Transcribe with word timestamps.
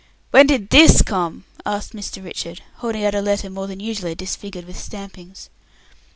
"When 0.31 0.47
did 0.47 0.71
this 0.71 1.03
come?" 1.03 1.43
asked 1.63 1.93
Mr. 1.93 2.23
Richard, 2.23 2.63
holding 2.77 3.05
out 3.05 3.13
a 3.13 3.21
letter 3.21 3.51
more 3.51 3.67
than 3.67 3.79
usually 3.79 4.15
disfigured 4.15 4.65
with 4.65 4.79
stampings. 4.79 5.49